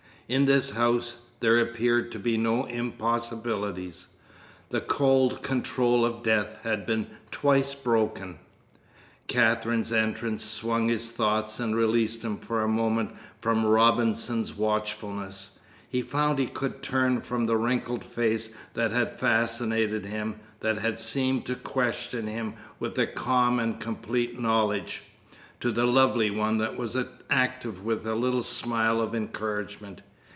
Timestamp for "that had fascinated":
18.73-20.05